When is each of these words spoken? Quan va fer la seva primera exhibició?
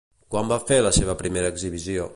Quan 0.35 0.47
va 0.51 0.57
fer 0.71 0.79
la 0.87 0.95
seva 0.99 1.17
primera 1.21 1.55
exhibició? 1.57 2.09